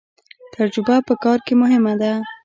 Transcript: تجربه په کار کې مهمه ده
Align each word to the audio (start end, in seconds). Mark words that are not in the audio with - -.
تجربه 0.55 0.95
په 1.07 1.13
کار 1.23 1.39
کې 1.45 1.53
مهمه 1.61 1.93
ده 2.01 2.11